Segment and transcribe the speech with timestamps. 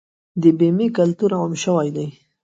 [0.41, 2.07] د بیمې کلتور عام شوی دی؟